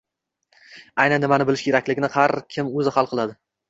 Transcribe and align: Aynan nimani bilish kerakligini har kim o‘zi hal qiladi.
Aynan 1.03 1.23
nimani 1.25 1.49
bilish 1.51 1.67
kerakligini 1.69 2.13
har 2.19 2.37
kim 2.59 2.77
o‘zi 2.77 2.99
hal 3.01 3.17
qiladi. 3.17 3.43